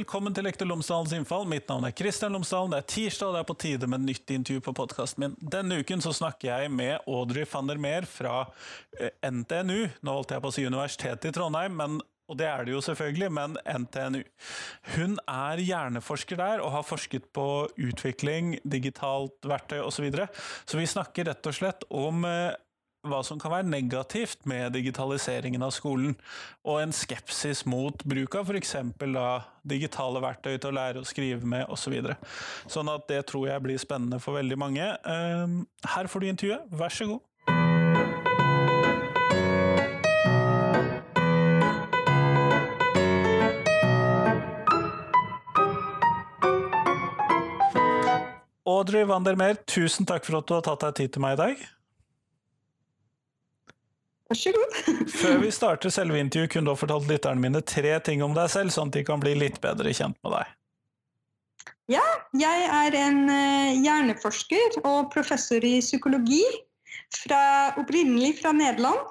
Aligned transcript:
velkommen 0.00 0.32
til 0.32 0.46
Lektor 0.46 0.64
Lomsdalens 0.64 1.12
innfall. 1.12 1.42
Mitt 1.50 1.66
navn 1.68 1.84
er 1.84 1.92
Kristian 1.92 2.32
Lomsdalen. 2.32 2.72
Det 2.72 2.78
er 2.80 2.86
tirsdag, 2.88 3.26
og 3.28 3.34
det 3.34 3.40
er 3.42 3.48
på 3.50 3.56
tide 3.60 3.88
med 3.90 4.06
nytt 4.06 4.30
intervju 4.32 4.62
på 4.64 4.72
podkasten 4.78 5.20
min. 5.20 5.34
Denne 5.52 5.76
uken 5.82 6.00
så 6.00 6.14
snakker 6.16 6.48
jeg 6.48 6.70
med 6.72 7.02
Audrey 7.10 7.44
van 7.50 7.68
der 7.68 7.80
Meer 7.82 8.06
fra 8.08 8.46
eh, 8.96 9.10
NTNU. 9.28 9.90
Nå 10.00 10.14
holdt 10.16 10.32
jeg 10.32 10.40
på 10.40 10.48
å 10.48 10.54
si 10.56 10.64
Universitetet 10.64 11.28
i 11.28 11.34
Trondheim, 11.36 11.76
men, 11.76 11.98
og 12.32 12.38
det 12.40 12.48
er 12.48 12.64
det 12.64 12.72
jo 12.72 12.80
selvfølgelig, 12.86 13.28
men 13.36 13.58
NTNU. 13.60 14.22
Hun 14.94 15.18
er 15.26 15.64
hjerneforsker 15.66 16.40
der 16.40 16.64
og 16.64 16.72
har 16.78 16.88
forsket 16.88 17.28
på 17.36 17.46
utvikling, 17.90 18.54
digitalt 18.64 19.36
verktøy 19.52 19.82
osv. 19.82 19.98
Så, 19.98 20.06
videre. 20.06 20.30
så 20.64 20.80
vi 20.80 20.88
snakker 20.88 21.28
rett 21.28 21.52
og 21.52 21.60
slett 21.60 21.84
om 21.92 22.24
eh, 22.24 22.56
hva 23.06 23.22
som 23.24 23.38
kan 23.40 23.52
være 23.52 23.68
negativt 23.70 24.44
med 24.48 24.74
digitaliseringen 24.76 25.62
av 25.64 25.72
skolen, 25.72 26.16
og 26.68 26.82
en 26.82 26.92
skepsis 26.92 27.64
mot 27.68 28.04
bruk 28.04 28.36
av 28.36 28.50
f.eks. 28.50 28.76
digitale 29.64 30.20
verktøy 30.24 30.58
til 30.58 30.70
å 30.70 30.76
lære 30.76 31.00
å 31.00 31.08
skrive 31.08 31.46
med 31.48 31.66
osv. 31.72 31.96
Så 32.66 32.80
sånn 32.80 32.92
at 32.92 33.08
det 33.08 33.24
tror 33.30 33.48
jeg 33.48 33.64
blir 33.64 33.80
spennende 33.80 34.20
for 34.20 34.36
veldig 34.36 34.60
mange. 34.60 34.92
Ehm, 35.04 35.64
her 35.96 36.12
får 36.12 36.20
du 36.20 36.30
intervjuet, 36.30 36.70
vær 36.70 36.94
så 36.94 37.08
god. 37.14 37.26
Audrey 48.70 49.04
Wandermeer, 49.04 49.58
tusen 49.68 50.06
takk 50.08 50.24
for 50.24 50.38
at 50.38 50.48
du 50.48 50.56
har 50.56 50.64
tatt 50.64 50.84
deg 50.86 50.96
tid 51.00 51.14
til 51.16 51.24
meg 51.24 51.36
i 51.36 51.40
dag. 51.40 51.68
Vær 54.30 54.38
så 54.38 54.52
god. 54.54 54.78
Før 55.20 55.40
vi 55.42 55.50
starter 55.50 55.90
selve 55.90 56.20
intervjuet, 56.22 56.52
kunne 56.52 56.70
du 56.70 56.72
ha 56.72 56.78
fortalt 56.78 57.08
lytterne 57.10 57.42
mine 57.42 57.62
tre 57.66 57.96
ting 58.06 58.22
om 58.22 58.36
deg 58.36 58.50
selv, 58.52 58.70
sånn 58.74 58.92
at 58.92 59.00
de 59.00 59.04
kan 59.08 59.22
bli 59.22 59.34
litt 59.38 59.58
bedre 59.62 59.90
kjent 59.96 60.18
med 60.22 60.36
deg. 60.36 60.56
Ja, 61.90 62.04
jeg 62.38 62.66
er 62.70 62.94
en 62.94 63.24
eh, 63.34 63.78
hjerneforsker 63.82 64.84
og 64.84 65.08
professor 65.10 65.64
i 65.66 65.80
psykologi, 65.82 66.44
fra, 67.10 67.40
opprinnelig 67.80 68.36
fra 68.38 68.52
Nederland. 68.54 69.02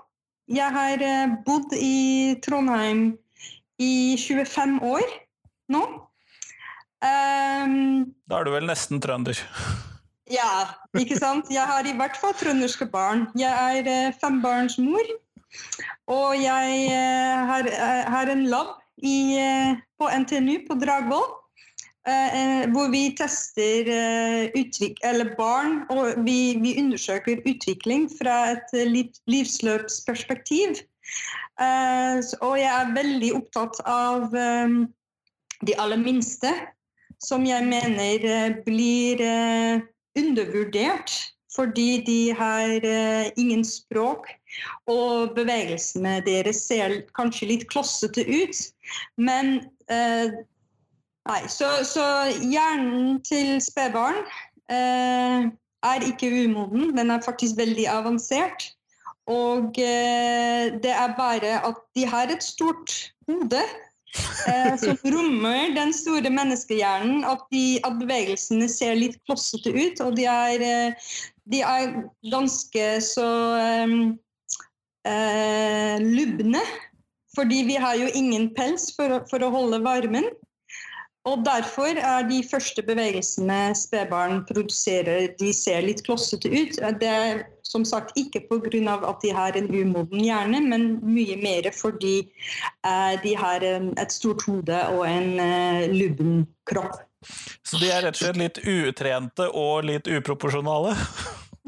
Jeg 0.50 0.72
har 0.72 1.04
eh, 1.04 1.36
bodd 1.44 1.76
i 1.76 2.40
Trondheim 2.46 3.10
i 3.84 4.16
25 4.16 4.80
år 4.88 5.04
nå. 5.76 5.84
Um, 7.00 8.10
da 8.28 8.40
er 8.40 8.48
du 8.48 8.56
vel 8.56 8.68
nesten 8.68 9.04
trønder? 9.04 9.40
Ja, 10.30 10.78
ikke 10.94 11.18
sant? 11.18 11.48
Jeg 11.50 11.66
har 11.66 11.88
i 11.90 11.96
hvert 11.98 12.18
fall 12.22 12.36
trønderske 12.38 12.86
barn. 12.86 13.26
Jeg 13.38 13.80
er 13.80 13.88
eh, 13.90 14.14
fembarnsmor. 14.22 15.10
Og 16.14 16.36
jeg 16.38 16.84
eh, 16.94 17.48
har, 17.50 17.66
eh, 17.66 18.04
har, 18.14 18.30
en 18.30 18.46
lab 18.46 18.76
i, 19.02 19.40
på 19.98 20.10
NTNU 20.22 20.68
på 20.70 20.78
Dragvoll. 20.86 21.36
hvor 22.74 22.88
vi 22.90 23.16
tester 23.18 23.86
utvik 24.58 24.98
barn, 25.38 25.84
og 25.90 26.24
vi, 26.26 26.58
vi, 26.62 26.72
undersøker 26.82 27.42
utvikling 27.46 28.10
fra 28.10 28.56
et 28.56 28.72
liv, 28.88 29.12
livsløpsperspektiv. 29.28 30.80
og 32.42 32.56
jeg 32.58 32.72
er 32.72 32.96
veldig 32.96 33.34
opptatt 33.36 33.82
av 33.86 34.34
de 35.68 35.78
aller 35.78 36.02
minste, 36.02 36.50
som 37.20 37.46
jeg 37.46 37.68
mener 37.68 38.58
blir 38.66 39.22
undervurdert 40.18 41.14
fordi 41.56 42.04
de 42.06 42.34
har 42.38 42.70
eh, 42.86 43.32
ingen 43.38 43.66
språk, 43.66 44.28
og 44.88 45.34
bevegelsene 45.36 46.20
deres 46.26 46.62
ser 46.70 47.02
kanskje 47.18 47.50
litt 47.50 47.66
klossete 47.72 48.26
ut. 48.26 48.62
Men 49.18 49.60
eh, 49.92 50.40
Nei, 51.30 51.44
så, 51.52 51.68
så, 51.86 52.04
hjernen 52.42 53.20
til 53.28 53.60
spedbarn 53.62 54.24
eh, 54.72 55.50
er 55.86 56.06
ikke 56.08 56.30
umoden, 56.32 56.96
den 56.98 57.12
er 57.14 57.22
faktisk 57.22 57.60
veldig 57.60 57.86
avansert. 57.92 58.72
Og 59.30 59.76
det 59.76 60.90
er 60.90 61.12
bare 61.20 61.60
at 61.68 61.84
de 61.94 62.08
har 62.10 62.32
et 62.34 62.42
stort 62.42 62.96
hode 63.28 63.62
eh, 64.48 64.76
som 64.82 64.98
rommer 65.14 65.76
den 65.76 65.94
store 65.96 66.32
menneskehjernen. 66.34 67.24
At, 67.28 67.46
de, 67.54 67.80
at, 67.84 68.00
bevegelsene 68.02 68.70
ser 68.72 68.98
litt 69.00 69.20
klossete 69.28 69.74
ut, 69.74 70.02
og 70.06 70.18
de 70.20 70.28
er, 70.30 70.66
eh, 70.66 71.10
de 71.50 71.64
er 71.66 71.96
ganske 72.32 72.90
så 73.06 73.30
eh, 73.60 73.96
eh, 75.14 75.98
lubne. 76.04 76.64
Fordi 77.38 77.64
vi 77.68 77.76
har 77.80 77.96
jo 77.96 78.10
ingen 78.18 78.50
pels 78.56 78.90
for, 78.96 79.22
for 79.30 79.46
å 79.46 79.52
holde 79.54 79.84
varmen. 79.86 80.26
Og 81.28 81.44
Derfor 81.46 82.00
er 82.00 82.26
de 82.30 82.40
første 82.48 82.82
bevegelsene 82.86 83.76
spedbarn 83.78 84.42
produserer, 84.48 85.34
de 85.38 85.52
ser 85.54 85.84
litt 85.86 86.02
klossete 86.08 86.50
ut. 86.50 86.80
Det 87.02 87.10
er 87.10 87.44
som 87.70 87.86
sagt 87.86 88.18
ikke 88.18 88.42
pga. 88.50 88.96
at 88.98 89.22
de 89.22 89.32
har 89.34 89.58
en 89.58 89.70
umoden 89.70 90.24
hjerne, 90.24 90.62
men 90.62 90.88
mye 91.06 91.38
mer 91.38 91.70
fordi 91.76 92.18
eh, 92.86 93.22
de 93.24 93.36
har 93.36 93.64
en, 93.64 93.94
et 93.98 94.12
stort 94.12 94.44
hode 94.48 94.80
og 94.96 95.06
en 95.08 95.40
eh, 95.40 95.90
lubben 95.94 96.48
kropp. 96.66 97.06
Så 97.64 97.78
de 97.78 97.92
er 97.92 98.04
rett 98.04 98.16
og 98.16 98.24
slett 98.24 98.40
litt 98.40 98.60
utrente 98.64 99.50
og 99.52 99.86
litt 99.86 100.08
uproporsjonale? 100.08 100.96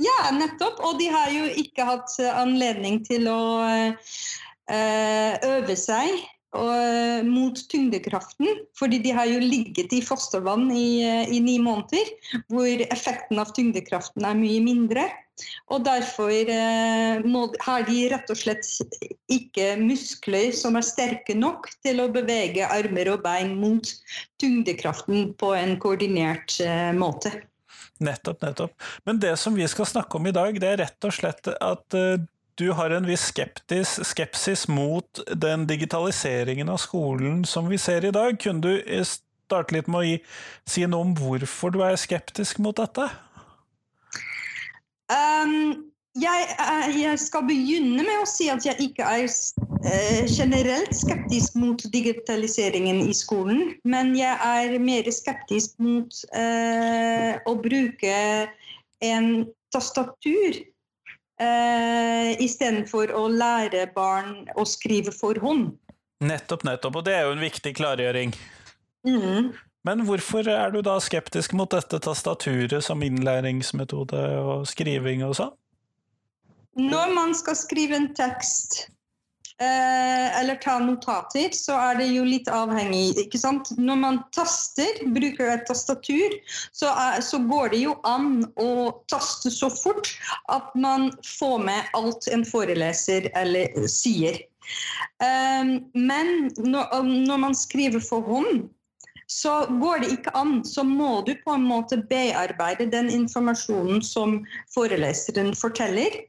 Ja, 0.01 0.31
nettopp. 0.33 0.79
Og 0.81 0.95
de 0.97 1.11
har 1.13 1.29
jo 1.29 1.43
ikke 1.61 1.85
hatt 1.85 2.15
anledning 2.33 3.03
til 3.05 3.27
å 3.29 3.41
eh, 3.61 5.33
øve 5.45 5.75
seg 5.77 6.15
og, 6.57 7.27
mot 7.27 7.59
tyngdekraften. 7.71 8.47
fordi 8.77 8.99
de 9.03 9.11
har 9.11 9.25
jo 9.25 9.39
ligget 9.39 9.93
i 9.93 10.01
fostervann 10.01 10.71
i, 10.71 11.03
eh, 11.03 11.29
i, 11.31 11.39
ni 11.39 11.59
måneder, 11.59 12.07
hvor 12.49 12.85
effekten 12.89 13.39
av 13.39 13.53
tyngdekraften 13.55 14.25
er 14.25 14.35
mye 14.35 14.61
mindre. 14.63 15.07
Og 15.71 15.83
derfor 15.85 16.31
eh, 16.31 17.21
må, 17.25 17.45
har 17.65 17.85
de 17.87 17.99
rett 18.11 18.33
og 18.33 18.39
slett 18.39 18.67
ikke 19.31 19.75
muskler 19.81 20.51
som 20.55 20.77
er 20.79 20.85
sterke 20.85 21.35
nok 21.37 21.69
til 21.85 22.03
å 22.03 22.09
bevege 22.13 22.67
armer 22.67 23.13
og 23.13 23.23
bein 23.25 23.55
mot 23.59 23.87
tyngdekraften 24.41 25.31
på 25.39 25.53
en 25.57 25.77
koordinert 25.81 26.57
eh, 26.63 26.91
måte. 26.97 27.33
Nettopp, 28.01 28.41
nettopp. 28.41 28.75
Men 29.05 29.21
det 29.21 29.35
som 29.37 29.55
vi 29.55 29.67
skal 29.69 29.89
snakke 29.89 30.17
om 30.17 30.27
i 30.27 30.35
dag, 30.35 30.57
det 30.59 30.69
er 30.73 30.79
rett 30.85 31.07
og 31.07 31.15
slett 31.15 31.51
at 31.53 31.97
eh, 31.97 32.21
du 32.59 32.71
har 32.77 32.93
en 32.93 33.07
viss 33.07 33.23
skeptis, 33.31 33.95
skepsis 34.05 34.67
mot 34.69 35.21
den 35.33 35.65
digitaliseringen 35.69 36.69
av 36.69 36.81
skolen 36.83 37.45
som 37.47 37.69
vi 37.71 37.79
ser 37.81 38.05
i 38.05 38.13
dag. 38.13 38.37
Kunne 38.41 38.61
du 38.61 39.03
starte 39.05 39.75
litt 39.75 39.89
med 39.91 40.01
å 40.01 40.05
gi, 40.05 40.17
si 40.69 40.85
noe 40.87 41.07
om 41.07 41.15
hvorfor 41.17 41.73
du 41.73 41.81
er 41.85 41.97
skeptisk 41.99 42.61
mot 42.63 42.77
dette? 42.77 43.07
Um, 45.11 45.87
jeg, 46.19 46.47
eh, 46.59 46.87
jeg, 47.01 47.19
skal 47.19 47.45
begynne 47.47 48.03
med 48.03 48.17
å 48.19 48.27
si 48.27 48.49
at 48.51 48.65
jeg 48.67 48.79
ikke 48.83 49.07
er 49.07 49.27
uh, 49.27 50.23
generelt 50.27 50.91
skeptisk 50.95 51.55
mot 51.59 51.83
digitaliseringen 51.93 52.99
i 53.05 53.15
skolen, 53.15 53.73
men 53.87 54.11
jeg 54.19 54.35
er 54.35 54.75
mer 54.83 55.07
skeptisk 55.11 55.77
mot 55.83 56.23
uh, 56.35 57.39
å 57.47 57.55
bruke 57.63 58.17
en 59.01 59.31
tastatur 59.71 60.59
eh, 61.41 62.31
istedenfor 62.43 63.13
å 63.15 63.25
lære 63.31 63.87
barn 63.95 64.45
å 64.59 64.65
skrive 64.67 65.13
for 65.15 65.39
hånd. 65.41 65.71
Nettopp, 66.21 66.65
nettopp. 66.67 66.99
Og 67.01 67.07
det 67.07 67.17
er 67.17 67.25
jo 67.25 67.35
en 67.35 67.43
viktig 67.43 67.73
klargjøring. 67.79 68.35
Mm. 69.07 69.51
Men 69.87 70.03
hvorfor 70.05 70.45
er 70.45 70.73
du 70.73 70.81
da 70.85 70.99
skeptisk 71.01 71.55
mot 71.57 71.71
dette 71.73 71.97
tastaturet 72.05 72.85
som 72.85 73.01
innlæringsmetode 73.01 74.23
og 74.41 74.67
skriving 74.69 75.25
og 75.25 75.37
sånn? 75.39 75.53
Når 76.77 77.13
man 77.15 77.33
skal 77.35 77.57
skrive 77.59 77.97
en 77.97 78.11
tekst 78.15 78.77
eh, 79.59 80.27
eller 80.39 80.59
ta 80.61 80.77
notater, 80.79 81.49
så 81.57 81.75
er 81.89 81.97
det 81.99 82.07
jo 82.11 82.23
litt 82.27 82.47
avhengig. 82.51 83.17
ikke 83.25 83.41
sant? 83.41 83.73
Når 83.77 83.97
man 84.03 84.19
taster, 84.37 85.01
bruker 85.15 85.49
et 85.51 85.65
tastatur, 85.67 86.37
så, 86.71 86.93
er, 86.93 87.19
så, 87.25 87.41
går 87.49 87.73
det 87.73 87.81
jo 87.83 87.95
an 88.07 88.45
å 88.61 88.69
taste 89.11 89.51
så 89.51 89.71
fort 89.73 90.13
at 90.53 90.69
man 90.75 91.09
får 91.25 91.57
med 91.65 91.97
alt 91.97 92.29
en 92.31 92.45
foreleser 92.47 93.31
eller 93.33 93.89
sier. 93.91 94.37
Eh, 95.25 95.73
men 95.97 96.31
når, 96.61 97.01
når 97.01 97.43
man 97.49 97.57
skriver 97.57 98.05
for 98.05 98.23
hånd, 98.29 98.69
så 99.31 99.53
går 99.81 100.03
det 100.03 100.11
ikke 100.17 100.33
an. 100.37 100.59
Så 100.67 100.83
må 100.83 101.21
du 101.27 101.33
på 101.45 101.55
en 101.55 101.63
måte 101.67 102.01
bearbeide 102.09 102.89
den 102.91 103.09
informasjonen 103.21 104.03
som 104.03 104.41
foreleseren 104.75 105.55
forteller. 105.57 106.19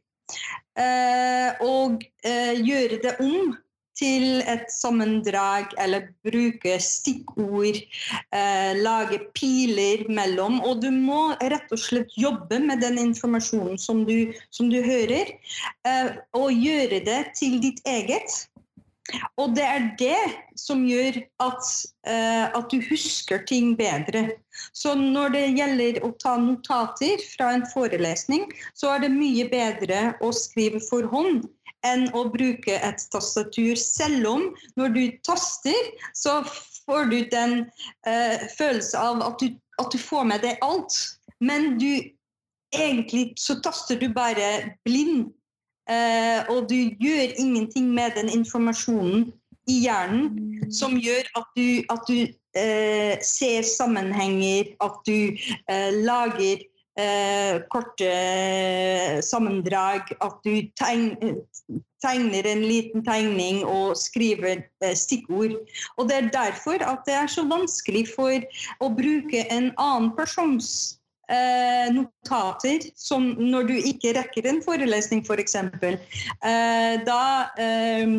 Eh, 0.79 1.51
og 1.67 2.05
eh, 2.25 2.55
gjøre 2.63 3.03
det 3.03 3.19
om 3.21 3.53
til 3.99 4.41
et 4.49 4.71
sammendrag 4.73 5.75
eller 5.83 6.07
bruke 6.25 6.79
stikkord, 6.81 7.77
eh, 8.33 8.71
lage 8.79 9.19
piler 9.37 10.07
mellom. 10.09 10.63
Og 10.65 10.81
du 10.81 10.89
må 10.95 11.35
rett 11.43 11.75
og 11.75 11.83
slett 11.83 12.17
jobbe 12.17 12.63
med 12.63 12.81
den 12.81 13.03
informasjonen 13.03 13.77
som 13.79 14.07
du, 14.09 14.33
som 14.55 14.71
du 14.73 14.79
hører, 14.83 15.35
og 16.39 16.55
gjøre 16.55 17.03
det 17.05 17.21
til 17.37 17.61
ditt 17.63 17.83
eget. 17.85 18.47
Og 19.41 19.55
det 19.57 19.65
er 19.67 19.87
det 19.99 20.19
som 20.59 20.85
gjør 20.87 21.19
at, 21.43 21.71
uh, 22.07 22.47
at, 22.55 22.71
du 22.71 22.79
husker 22.87 23.43
ting 23.49 23.75
bedre. 23.79 24.29
Så 24.77 24.95
når 24.99 25.35
det 25.35 25.43
gjelder 25.59 25.99
å 26.07 26.13
ta 26.23 26.37
notater 26.41 27.23
fra 27.33 27.53
en 27.57 27.67
forelesning, 27.73 28.47
så 28.79 28.95
er 28.95 29.05
det 29.05 29.13
mye 29.15 29.49
bedre 29.51 30.13
å 30.23 30.31
skrive 30.37 30.83
for 30.87 31.09
hånd 31.11 31.43
enn 31.87 32.07
å 32.15 32.29
bruke 32.31 32.79
et 32.79 33.07
tastatur. 33.11 33.75
Selv 33.79 34.29
om 34.31 34.49
når 34.79 34.95
du 34.95 35.03
taster, 35.27 35.93
så 36.15 36.39
får 36.85 37.11
du 37.11 37.19
den 37.35 37.59
uh, 38.07 38.39
følelse 38.55 38.99
av 38.99 39.23
at 39.27 39.43
du, 39.43 39.51
at 39.83 39.91
du 39.91 39.99
får 39.99 40.31
med 40.31 40.47
deg 40.47 40.63
alt. 40.63 40.95
Men 41.43 41.75
du 41.83 41.91
egentlig 42.73 43.33
så 43.41 43.59
taster 43.61 43.99
du 43.99 44.07
bare 44.15 44.77
blind 44.87 45.27
Eh, 45.27 45.42
og 46.53 46.69
du 46.71 46.77
gjør 47.03 47.33
ingenting 47.43 47.89
med 47.91 48.15
den 48.17 48.29
informasjonen 48.31 49.33
i 49.71 49.79
hjernen 49.85 50.71
som 50.73 50.97
gjør 50.99 51.29
at 51.39 51.49
du, 51.57 51.67
at 51.93 52.05
du 52.09 52.19
eh, 52.59 53.17
ser 53.25 53.63
sammenhenger, 53.67 54.75
at 54.83 55.01
du 55.07 55.35
eh, 55.71 55.91
lager 56.03 56.63
eh, 56.99 57.61
korte 57.73 58.11
sammendrag, 59.25 60.15
at 60.21 60.41
du 60.45 60.67
tegner, 60.81 61.37
tegner 62.03 62.49
en 62.49 62.65
liten 62.67 63.05
tegning 63.07 63.63
og 63.65 63.95
skriver 63.99 64.65
eh, 64.83 64.97
stikkord. 64.99 65.59
Og 65.97 66.09
Det 66.09 66.19
er 66.19 66.33
derfor 66.35 66.83
at 66.83 67.07
det 67.07 67.15
er 67.15 67.31
så 67.31 67.47
vanskelig 67.49 68.09
for 68.17 68.43
å 68.83 68.91
bruke 68.97 69.47
en 69.51 69.71
annen 69.79 70.13
persons 70.17 70.99
eh, 71.29 71.93
notater 71.95 72.89
som 72.99 73.33
når 73.39 73.71
du 73.71 73.75
ikke 73.79 74.15
rekker 74.19 74.49
en 74.49 74.63
forelesning, 74.65 75.23
f.eks. 75.27 75.57
For 75.83 75.95
eh, 75.95 76.95
da, 77.07 77.23
eh, 77.61 78.19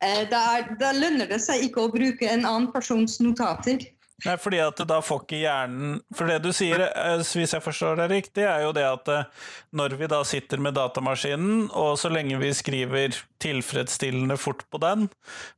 da, 0.00 0.18
da, 0.32 0.44
da, 0.80 0.92
lønner 0.96 1.30
det 1.30 1.40
seg 1.44 1.68
ikke 1.68 1.86
å 1.86 1.94
bruke 1.94 2.28
en 2.28 2.46
annen 2.48 2.70
persons 2.74 3.20
notater. 3.22 3.86
Nei, 4.26 4.34
fordi 4.40 4.58
at 4.60 4.80
da 4.88 4.98
får 5.04 5.22
ikke 5.24 5.38
hjernen 5.40 6.00
For 6.16 6.28
det 6.28 6.40
du 6.44 6.50
sier, 6.52 6.82
eh, 6.88 7.22
hvis 7.24 7.54
jeg 7.54 7.64
forstår 7.64 8.02
det 8.02 8.08
riktig, 8.12 8.44
er 8.44 8.66
jo 8.66 8.72
det 8.76 8.84
at 8.84 9.08
eh, 9.08 9.46
når 9.76 9.96
vi 10.00 10.08
da 10.10 10.20
sitter 10.28 10.60
med 10.60 10.76
datamaskinen, 10.76 11.70
og 11.76 11.94
så 12.00 12.10
lenge 12.12 12.40
vi 12.40 12.50
skriver 12.56 13.16
tilfredsstillende 13.40 14.36
fort 14.40 14.66
på 14.70 14.80
den, 14.82 15.08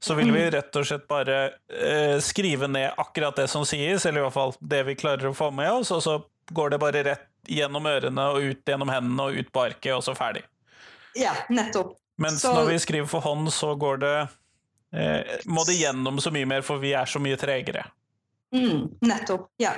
så 0.03 0.15
vil 0.19 0.31
vi 0.31 0.45
mm. 0.45 0.51
rett 0.55 0.79
og 0.79 0.87
slett 0.87 1.09
bare 1.11 1.39
eh, 1.75 2.19
skrive 2.23 2.71
ned 2.71 2.93
akkurat 3.03 3.41
det 3.41 3.49
som 3.51 3.67
sies, 3.67 4.07
eller 4.07 4.23
i 4.23 4.27
hvert 4.29 4.37
fall 4.37 4.55
det 4.61 4.85
vi 4.87 4.99
klarer 5.01 5.33
å 5.33 5.37
få 5.37 5.51
med 5.55 5.73
oss, 5.81 5.91
og 5.95 6.05
så 6.05 6.21
går 6.55 6.75
det 6.75 6.81
bare 6.83 7.05
rett 7.07 7.29
gjennom 7.49 7.87
ørene 7.91 8.29
og 8.33 8.45
ut 8.45 8.69
gjennom 8.69 8.91
hendene 8.93 9.29
og 9.29 9.41
ut 9.41 9.51
på 9.53 9.65
arket, 9.67 9.95
og 9.97 10.05
så 10.07 10.15
ferdig. 10.17 10.45
Ja, 11.19 11.35
nettopp. 11.53 11.97
Mens 12.23 12.45
så... 12.45 12.53
når 12.55 12.71
vi 12.71 12.79
skriver 12.85 13.09
for 13.11 13.25
hånd, 13.25 13.49
så 13.53 13.73
går 13.75 13.99
det 14.03 14.15
eh, 14.95 15.33
Må 15.49 15.65
det 15.67 15.79
gjennom 15.81 16.21
så 16.23 16.31
mye 16.35 16.49
mer, 16.49 16.63
for 16.67 16.83
vi 16.83 16.93
er 16.97 17.09
så 17.09 17.23
mye 17.23 17.41
tregere. 17.41 17.87
Mm, 18.55 18.93
nettopp. 19.01 19.49
Ja. 19.63 19.75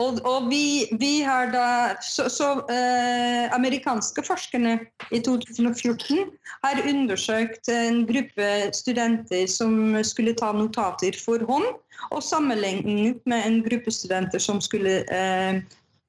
Og, 0.00 0.18
og 0.26 0.48
vi, 0.50 0.88
vi, 0.98 1.22
har 1.22 1.52
da 1.52 1.66
Så, 2.02 2.26
så 2.32 2.48
eh, 2.72 3.46
amerikanske 3.54 4.24
forskerne 4.26 4.78
i 5.14 5.20
2014 5.22 6.32
har 6.64 6.80
undersøkt 6.82 7.70
en 7.70 8.02
gruppe 8.08 8.48
studenter 8.74 9.46
som 9.50 9.94
skulle 10.02 10.34
ta 10.34 10.50
notater 10.56 11.14
for 11.20 11.44
hånd, 11.46 11.68
og 12.10 12.26
sammenlignet 12.26 13.22
med 13.30 13.46
en 13.46 13.62
gruppe 13.66 13.94
studenter 13.94 14.42
som 14.42 14.58
skulle 14.64 15.02
eh, 15.06 15.62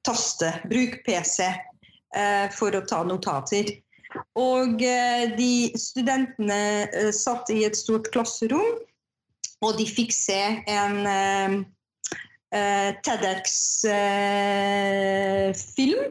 taste, 0.06 0.52
bruk 0.70 1.00
PC 1.06 1.42
eh, 1.46 2.46
for 2.54 2.76
å 2.76 2.84
ta 2.86 3.02
notater. 3.06 3.64
Og 4.38 4.82
eh, 4.84 5.36
de 5.36 5.72
studentene 5.80 6.86
eh, 6.86 7.10
satt 7.14 7.50
i 7.52 7.64
et 7.66 7.76
stort 7.76 8.10
klasserom, 8.14 8.78
og 9.64 9.78
de 9.78 9.86
fikk 9.88 10.12
se 10.14 10.62
en 10.68 11.06
eh, 11.08 11.50
eh, 12.54 12.94
TEDX-film. 13.06 16.04
Eh, 16.04 16.10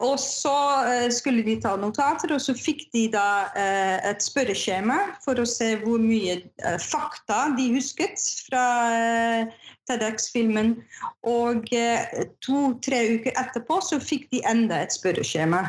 og 0.00 0.16
så 0.16 0.80
skulle 1.12 1.44
de 1.44 1.60
ta 1.60 1.76
notater, 1.76 2.32
og 2.32 2.40
så 2.40 2.56
fikk 2.56 2.88
de 2.94 3.02
da 3.12 3.52
et 3.52 4.24
spørreskjema 4.24 4.96
for 5.20 5.36
å 5.36 5.44
se 5.44 5.76
hvor 5.82 6.00
mye 6.00 6.40
fakta 6.80 7.52
de 7.58 7.68
husket 7.74 8.16
fra 8.46 8.64
TEDX-filmen. 9.90 10.74
Og 11.28 11.68
eh, 11.76 12.24
to-tre 12.46 13.04
uker 13.18 13.36
etterpå 13.42 13.82
så 13.84 14.00
fikk 14.02 14.30
de 14.32 14.44
enda 14.48 14.84
et 14.86 14.96
spørreskjema. 14.96 15.66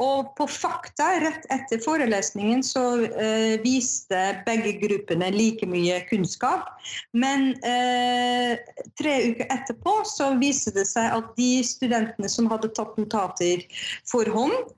Og 0.00 0.32
på 0.36 0.46
Fakta 0.48 1.06
rett 1.22 1.46
etter 1.52 1.80
forelesningen 1.84 2.62
så 2.64 2.82
eh, 3.06 3.60
viste 3.62 4.18
begge 4.46 4.74
gruppene 4.80 5.30
like 5.34 5.68
mye 5.68 6.00
kunnskap. 6.08 6.68
Men 7.16 7.52
eh, 7.66 8.56
tre 9.00 9.14
uker 9.30 9.48
etterpå 9.48 10.00
så 10.08 10.32
viste 10.40 10.74
det 10.76 10.86
seg 10.90 11.10
at 11.16 11.32
de 11.38 11.52
studentene 11.66 12.32
som 12.32 12.48
hadde 12.52 12.72
tatt 12.76 12.96
notater 13.00 13.64
for 14.08 14.28
hånd, 14.32 14.72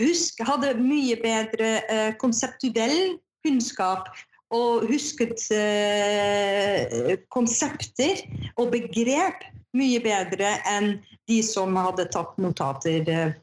husk, 0.00 0.42
hadde 0.46 0.78
mye 0.80 1.18
bedre 1.22 1.78
eh, 1.86 2.12
konseptuell 2.22 3.18
kunnskap 3.46 4.10
og 4.54 4.86
husket 4.88 5.42
eh, 5.52 7.18
konsepter 7.32 8.22
og 8.56 8.72
begrep 8.72 9.44
mye 9.76 10.00
bedre 10.00 10.54
enn 10.68 10.94
de 11.28 11.42
som 11.44 11.76
hadde 11.76 12.08
tatt 12.14 12.38
notater 12.40 13.10
eh, 13.12 13.34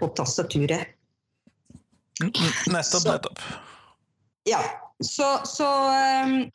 på 0.00 0.08
tastaturet. 0.16 0.94
Nettopp, 2.22 3.04
nettopp. 3.04 3.42
Ja. 4.48 4.62
Så, 4.98 5.26
så 5.46 5.66
um, 6.24 6.50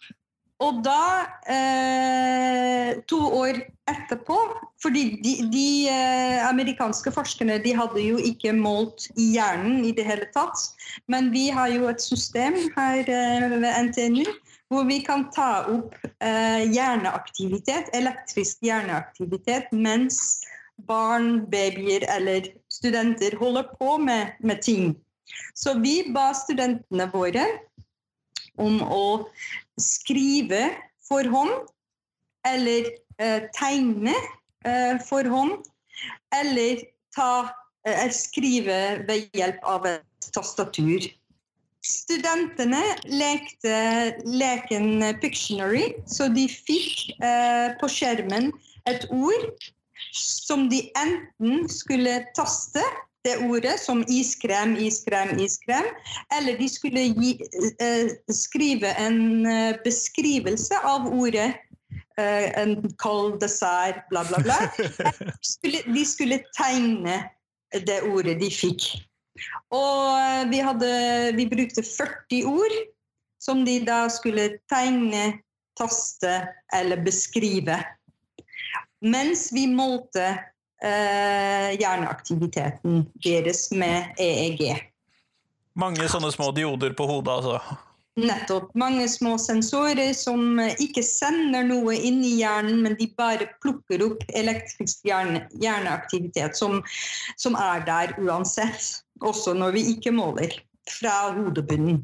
og 0.63 0.83
da, 0.86 1.25
eh, 1.51 3.01
to 3.10 3.19
år 3.39 3.60
etterpå 3.89 4.38
fordi 4.83 5.04
de, 5.24 5.33
de 5.51 5.68
eh, 5.92 6.39
amerikanske 6.48 7.12
forskerne 7.15 7.60
de 7.63 7.74
hadde 7.75 8.04
jo 8.04 8.19
ikke 8.19 8.54
målt 8.56 9.07
hjernen 9.19 9.83
i 9.88 9.94
det 9.95 10.06
hele 10.07 10.27
tatt. 10.36 10.60
Men 11.12 11.31
vi 11.33 11.50
har 11.56 11.71
jo 11.71 11.88
et 11.92 12.04
system 12.04 12.57
her 12.77 13.04
eh, 13.04 13.48
ved 13.54 13.69
NTNU 13.89 14.25
hvor 14.74 14.88
vi 14.89 15.00
kan 15.06 15.27
ta 15.36 15.65
opp 15.69 15.94
eh, 16.04 16.63
hjerneaktivitet, 16.74 17.92
elektrisk 17.94 18.63
hjerneaktivitet 18.65 19.69
mens 19.71 20.42
barn, 20.89 21.44
babyer 21.51 22.08
eller 22.10 22.48
studenter 22.74 23.38
holder 23.39 23.70
på 23.77 23.98
med, 24.01 24.34
med 24.41 24.63
ting. 24.65 24.96
Så 25.53 25.77
vi 25.79 26.01
ba 26.13 26.32
studentene 26.36 27.08
våre 27.13 27.46
om 28.62 28.81
å 28.86 29.05
skrive 29.81 30.67
for 31.07 31.27
hånd, 31.29 31.53
eller 32.48 32.89
eh, 33.22 33.45
tegne 33.55 34.15
eh, 34.67 35.00
for 35.07 35.27
hånd, 35.31 35.63
eller 36.36 36.83
ta, 37.15 37.50
eh, 37.88 38.07
skrive 38.13 38.79
ved 39.07 39.29
hjelp 39.38 39.63
av 39.67 39.88
et 39.89 40.31
tastatur. 40.36 41.07
Studentene 41.83 42.81
lekte 43.12 43.77
leken 44.24 45.03
Pictionary, 45.19 45.89
så 46.07 46.29
de 46.31 46.48
fikk 46.48 47.17
eh, 47.19 47.74
på 47.79 47.89
skjermen 47.91 48.53
et 48.88 49.03
ord 49.12 49.50
som 50.15 50.69
de 50.72 50.86
enten 51.00 51.67
skulle 51.72 52.22
taste 52.38 52.83
det 53.24 53.38
ordet 53.48 53.80
som 53.80 54.03
iskrem, 54.12 54.75
iskrem, 54.77 55.38
iskrem. 55.39 55.86
Eller 56.38 56.58
de 56.58 56.70
skulle 56.70 57.06
gi, 57.13 57.36
eh, 57.80 58.12
skrive 58.32 58.92
en 59.00 59.46
eh, 59.46 59.75
beskrivelse 59.84 60.80
av 60.84 61.08
ordet. 61.13 61.53
Eh, 62.20 62.60
en 62.60 62.75
kald 63.01 63.39
dessert, 63.42 64.03
bla, 64.10 64.25
bla, 64.27 64.39
bla. 64.44 64.58
De 64.77 65.32
skulle, 65.42 65.82
de 65.94 66.06
skulle 66.06 66.44
tegne 66.58 67.24
det 67.88 68.03
ordet 68.06 68.38
de 68.38 68.51
fikk. 68.53 68.86
Og 69.74 70.51
vi, 70.51 70.60
hadde, 70.62 70.92
vi 71.34 71.48
brukte 71.50 71.82
40 71.82 72.44
ord 72.46 72.75
som 73.42 73.63
de 73.65 73.80
da 73.84 74.06
skulle 74.13 74.60
tegne, 74.70 75.39
taste 75.80 76.36
eller 76.75 77.01
beskrive. 77.01 77.80
Mens 79.01 79.50
vi 79.51 79.65
målte 79.68 80.36
hjerneaktiviteten 80.83 83.05
deres 83.23 83.71
med 83.71 84.19
EEG. 84.19 84.75
Mange 85.79 86.09
sånne 86.11 86.31
små 86.33 86.51
dioder 86.53 86.93
på 86.97 87.07
hodet, 87.09 87.39
altså? 87.39 87.59
Nettopp. 88.19 88.75
Mange 88.77 89.07
små 89.09 89.37
sensorer 89.41 90.11
som 90.13 90.59
ikke 90.61 91.01
sender 91.05 91.65
noe 91.65 91.95
inn 91.97 92.21
i 92.21 92.35
hjernen, 92.43 92.83
men 92.85 92.97
de 92.99 93.07
bare 93.17 93.47
plukker 93.63 94.03
opp 94.05 94.21
elektrisk 94.37 95.01
hjerne, 95.07 95.47
hjerneaktivitet 95.63 96.57
som, 96.57 96.83
som, 97.41 97.57
er 97.57 97.81
der 97.87 98.13
uansett. 98.21 99.01
Også 99.23 99.55
når 99.57 99.73
vi 99.79 99.87
ikke 99.95 100.13
måler 100.13 100.53
fra 100.99 101.33
hodebunnen. 101.33 102.03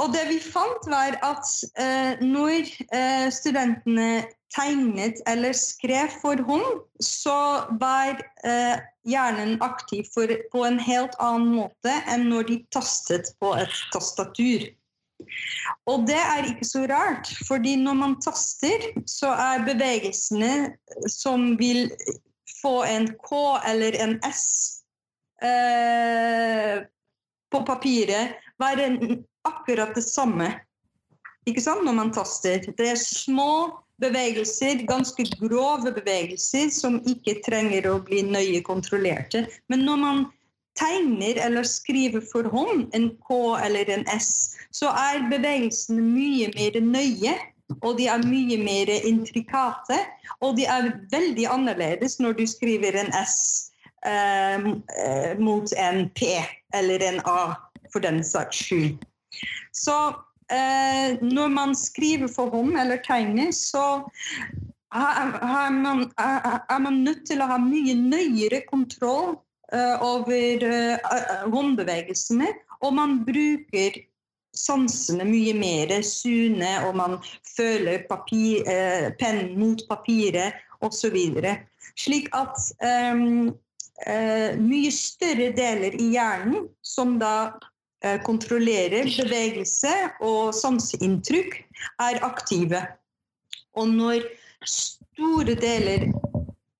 Og 0.00 0.12
det 0.14 0.22
vi 0.30 0.38
fant, 0.40 0.86
var 0.88 1.18
at 1.20 1.48
eh, 1.80 2.22
når 2.24 2.70
eh, 2.96 3.26
studentene 3.34 4.24
tegnet 4.52 5.20
eller 5.28 5.52
skrev 5.56 6.12
for 6.22 6.40
hånd, 6.48 6.80
så 7.00 7.68
var 7.80 8.20
eh, 8.44 8.80
hjernen 9.08 9.58
aktiv 9.64 10.08
for, 10.14 10.32
på 10.52 10.64
en 10.64 10.78
helt 10.80 11.16
annen 11.20 11.52
måte 11.58 11.96
enn 12.08 12.28
når 12.30 12.48
de 12.48 12.60
tastet 12.72 13.34
på 13.42 13.52
et 13.60 13.82
tastatur. 13.92 14.64
Og 15.90 16.06
det 16.08 16.18
er 16.18 16.48
ikke 16.48 16.66
så 16.66 16.84
rart, 16.90 17.28
fordi 17.46 17.76
når 17.78 17.98
man 17.98 18.16
taster, 18.24 18.88
så 19.06 19.32
er 19.38 19.66
bevegelsene 19.68 20.72
som 21.10 21.52
vil 21.60 21.86
få 22.62 22.82
en 22.88 23.10
K 23.22 23.42
eller 23.70 23.96
en 24.02 24.16
S 24.26 24.44
eh, 25.42 26.82
på 27.52 27.62
papiret, 27.68 28.38
være 28.62 28.92
akkurat 29.48 29.94
det 29.98 30.06
samme 30.06 30.52
ikke 31.50 31.62
sant, 31.62 31.82
når 31.82 31.96
man 31.96 32.12
taster. 32.14 32.62
Det 32.78 32.92
er 32.92 32.98
små 32.98 33.72
bevegelser, 34.02 34.84
ganske 34.86 35.26
grove 35.40 35.90
bevegelser, 35.94 36.70
som 36.74 37.00
ikke 37.08 37.40
trenger 37.46 37.88
å 37.90 37.98
bli 38.06 38.22
nøye 38.26 38.62
kontrollerte. 38.66 39.46
Men 39.72 39.82
når 39.86 39.98
man 40.02 40.22
tegner 40.78 41.40
eller 41.42 41.66
skriver 41.68 42.22
for 42.30 42.46
hånd, 42.50 42.86
en 42.96 43.10
K 43.26 43.40
eller 43.62 43.90
en 43.90 44.06
S, 44.14 44.54
så 44.70 44.92
er 44.94 45.26
bevegelsene 45.32 46.02
mye 46.02 46.52
mer 46.54 46.78
nøye. 46.86 47.34
Og 47.80 47.96
de 47.96 48.06
er 48.10 48.22
mye 48.28 48.58
mer 48.60 48.90
intrikate, 49.08 49.96
og 50.44 50.58
de 50.58 50.66
er 50.68 50.90
veldig 51.10 51.46
annerledes 51.48 52.18
når 52.20 52.36
du 52.36 52.42
skriver 52.46 52.98
en 53.00 53.08
S 53.16 53.36
eh, 54.04 54.66
eh 55.00 55.38
mot 55.40 55.72
en 55.80 56.02
P 56.12 56.34
eller 56.76 57.00
en 57.06 57.22
A, 57.24 57.54
for 57.92 58.04
den 58.04 58.22
saks 58.24 58.64
skyld. 58.66 59.04
Så 59.72 59.96
eh, 60.52 61.18
når 61.22 61.48
man 61.48 61.76
skriver 61.76 62.28
for 62.28 62.52
hånd 62.52 62.76
eller 62.80 63.02
tegner, 63.04 63.52
så 63.56 64.02
er 64.92 65.70
man, 65.70 66.12
er 66.18 66.78
man 66.78 67.02
nødt 67.04 67.26
til 67.26 67.40
å 67.40 67.48
ha 67.48 67.58
mye 67.60 67.94
nøyere 67.96 68.62
kontroll 68.68 69.36
uh, 69.72 69.96
over 70.04 70.66
uh, 70.68 71.46
håndbevegelsene. 71.52 72.50
Og 72.82 72.92
man 72.98 73.22
bruker 73.24 74.02
sansene 74.52 75.24
mye 75.24 75.54
mer, 75.56 75.94
syne, 76.04 76.74
og 76.84 76.96
man 76.98 77.16
føler 77.54 78.02
papir, 78.04 78.66
eh, 78.68 79.06
pennen 79.16 79.54
mot 79.56 79.80
papiret 79.88 80.58
osv. 80.84 81.16
Slik 81.96 82.28
at 82.36 82.58
um, 83.16 83.54
mye 84.60 84.90
større 84.92 85.54
deler 85.56 85.96
i 85.96 86.10
hjernen, 86.18 86.66
som 86.84 87.16
da 87.22 87.54
Eh, 87.54 87.71
kontrollerer 88.26 89.06
bevegelse 89.14 89.92
og 90.26 90.54
sanseinntrykk, 90.56 91.58
er 92.02 92.18
aktive. 92.26 92.80
Og 93.78 93.88
når 93.88 94.26
store 94.66 95.54
deler 95.58 96.08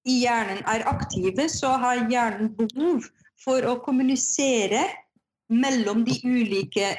i 0.09 0.19
hjernen 0.25 0.63
er 0.67 0.85
aktive, 0.91 1.47
så 1.51 1.77
har 1.83 2.07
hjernen 2.11 2.51
behov 2.59 3.07
for 3.43 3.65
å 3.67 3.79
kommunisere 3.85 4.83
mellom 5.53 6.05
de 6.07 6.19
ulike 6.25 6.93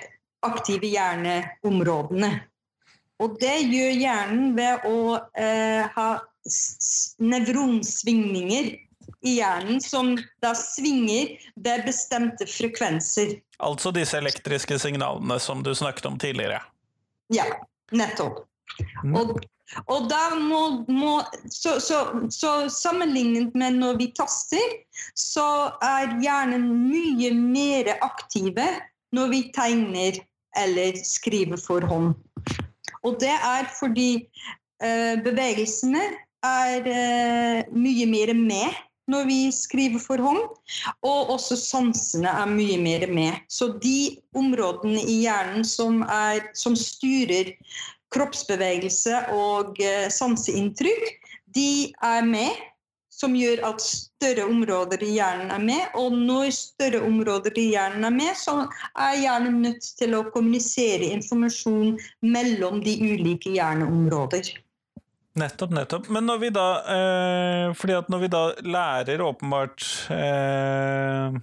aktive 0.43 0.89
hjerneområdene. 0.91 2.31
Og 3.23 3.37
det 3.41 3.55
gjør 3.69 3.93
hjernen 3.95 4.53
ved 4.57 4.87
å 4.89 4.99
eh, 5.39 5.83
ha 5.95 6.07
nevronsvingninger 7.23 8.73
i 9.23 9.37
hjernen 9.37 9.81
som 9.81 10.13
da 10.43 10.53
svinger 10.57 11.35
ved 11.55 11.85
bestemte 11.87 12.47
frekvenser. 12.49 13.37
Altså 13.63 13.93
disse 13.95 14.17
elektriske 14.19 14.79
signalene 14.79 15.39
som 15.39 15.63
du 15.63 15.73
snakket 15.75 16.09
om 16.09 16.19
tidligere? 16.19 16.61
Ja, 17.33 17.45
nettopp. 17.91 18.43
Mm. 19.03 19.15
Og, 19.15 19.37
og, 19.85 20.07
da 20.09 20.35
må, 20.35 20.61
må 20.91 21.21
så, 21.51 21.77
så, 21.83 21.99
så, 22.33 22.53
sammenlignet 22.71 23.55
med 23.55 23.79
når 23.79 23.99
vi 24.01 24.09
taster, 24.17 24.77
så 25.17 25.47
er 25.83 26.17
hjernen 26.23 26.67
mye 26.89 27.31
mer 27.37 27.93
aktive 28.01 28.67
når 29.13 29.33
vi 29.33 29.41
tegner 29.55 30.19
eller 30.57 30.97
skriver 31.05 31.61
for 31.61 31.85
hånd. 31.89 32.13
Og 33.03 33.17
det 33.21 33.33
er 33.33 33.67
fordi 33.79 34.11
eh, 34.83 35.15
bevegelsene 35.23 36.03
er 36.43 36.89
eh, 36.89 37.71
mye 37.73 38.07
mer 38.09 38.33
med 38.37 38.81
når 39.11 39.27
vi 39.27 39.39
skriver 39.51 40.01
for 40.01 40.21
hånd. 40.23 40.43
Og 41.05 41.33
også 41.35 41.57
sansene 41.59 42.31
er 42.31 42.51
mye 42.51 42.79
mer 42.81 43.07
med. 43.11 43.39
Så 43.51 43.73
de 43.83 44.17
områdene 44.37 45.01
i 45.03 45.23
hjernen 45.25 45.65
som, 45.67 46.01
er, 46.07 46.43
som 46.57 46.77
styrer 46.79 47.53
kroppsbevegelse 48.13 49.25
og 49.33 49.79
uh, 49.81 50.05
sanseinntrykk, 50.13 51.09
de 51.55 51.91
er 52.03 52.27
med. 52.27 52.69
Som 53.13 53.35
gjør 53.37 53.59
at 53.67 53.81
større 53.85 54.47
områder 54.49 55.03
i 55.05 55.11
hjernen 55.13 55.51
er 55.53 55.61
med. 55.61 55.83
Og 56.01 56.15
når 56.17 56.49
større 56.57 57.03
områder 57.05 57.53
i 57.61 57.67
hjernen 57.75 58.07
er 58.09 58.15
med, 58.15 58.33
så 58.35 58.65
er 58.97 59.19
hjernen 59.21 59.61
nødt 59.63 59.85
til 59.99 60.17
å 60.17 60.25
kommunisere 60.33 61.11
informasjon 61.13 61.93
mellom 62.25 62.81
de 62.83 62.97
ulike 63.13 63.53
hjerneområder. 63.53 64.49
Nettopp, 65.39 65.71
nettopp. 65.73 66.09
Men 66.13 66.27
når 66.29 66.41
vi 66.43 66.51
da 66.53 66.67
eh, 66.93 67.71
fordi 67.77 67.95
at 67.97 68.09
når 68.11 68.21
vi 68.21 68.29
da 68.29 68.43
lærer 68.61 69.23
åpenbart 69.25 69.85
eh, 70.13 71.37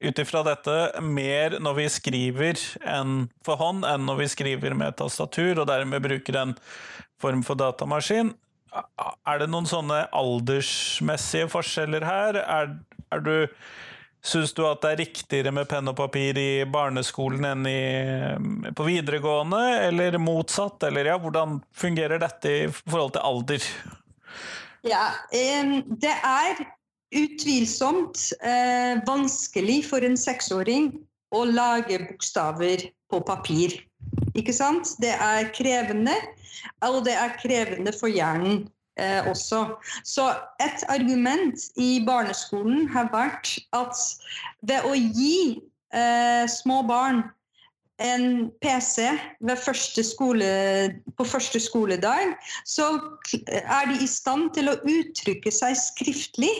ut 0.00 0.22
ifra 0.22 0.42
dette 0.46 0.76
mer 1.04 1.58
når 1.62 1.76
vi 1.78 1.86
skriver 1.94 2.62
enn 2.82 3.28
for 3.46 3.60
hånd, 3.60 3.86
enn 3.86 4.08
når 4.08 4.24
vi 4.24 4.30
skriver 4.34 4.74
med 4.74 4.98
tastatur, 4.98 5.62
og 5.62 5.68
dermed 5.70 6.02
bruker 6.02 6.40
en 6.40 6.56
form 7.22 7.44
for 7.46 7.60
datamaskin, 7.60 8.32
er 8.74 9.42
det 9.42 9.50
noen 9.50 9.68
sånne 9.68 10.04
aldersmessige 10.14 11.50
forskjeller 11.52 12.06
her? 12.06 12.38
Er, 12.42 12.74
er 13.14 13.22
du 13.22 13.34
Syns 14.20 14.52
du 14.52 14.66
at 14.68 14.82
det 14.84 14.90
er 14.90 15.00
riktigere 15.00 15.52
med 15.54 15.68
penn 15.70 15.88
og 15.88 15.96
papir 15.96 16.36
i 16.36 16.64
barneskolen 16.68 17.46
enn 17.48 17.68
i, 17.68 18.72
på 18.76 18.84
videregående, 18.84 19.60
eller 19.86 20.18
motsatt? 20.20 20.82
Eller 20.90 21.08
ja, 21.08 21.16
hvordan 21.20 21.58
fungerer 21.72 22.20
dette 22.20 22.52
i 22.52 22.66
forhold 22.68 23.14
til 23.16 23.24
alder? 23.24 23.70
Ja, 24.84 25.06
det 25.32 26.12
er 26.12 26.60
utvilsomt 27.16 28.26
eh, 28.44 29.00
vanskelig 29.08 29.80
for 29.88 30.04
en 30.04 30.18
seksåring 30.20 30.92
å 31.34 31.44
lage 31.48 31.98
bokstaver 32.04 32.84
på 33.10 33.22
papir. 33.26 33.78
Ikke 34.38 34.54
sant? 34.54 34.94
Det 35.02 35.14
er 35.16 35.48
krevende, 35.56 36.14
og 36.86 37.02
det 37.08 37.16
er 37.18 37.34
krevende 37.40 37.94
for 37.96 38.12
hjernen 38.12 38.66
eh, 39.00 39.26
også. 39.30 39.64
Så 40.04 40.28
et 40.62 40.84
argument 40.92 41.66
i 41.80 41.90
barneskolen 42.06 42.88
har 42.92 43.10
vært 43.12 43.56
at 43.76 44.06
ved 44.68 44.86
å 44.86 44.94
gi 44.94 45.60
eh, 45.96 46.46
små 46.50 46.82
barn 46.88 47.24
en 48.00 48.48
PC 48.64 49.10
første 49.60 50.04
skole, 50.04 50.46
på 51.18 51.24
første 51.28 51.60
skoledag, 51.60 52.34
så 52.64 52.92
er 53.50 53.90
de 53.90 53.98
i 54.00 54.08
stand 54.08 54.54
til 54.56 54.72
å 54.72 54.78
uttrykke 54.80 55.52
seg 55.52 55.76
skriftlig 55.78 56.54